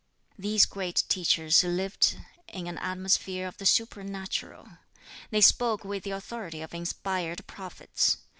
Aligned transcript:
These 0.35 0.65
great 0.65 1.03
teachers 1.09 1.63
lived 1.63 2.17
in 2.47 2.65
an 2.65 2.79
atmosphere 2.79 3.47
of 3.47 3.57
the 3.57 3.67
supernatural. 3.67 4.67
They 5.29 5.41
spoke 5.41 5.83
with 5.85 6.01
the 6.05 6.09
authority 6.09 6.63
of 6.63 6.73
inspired 6.73 7.45
prophets. 7.45 8.17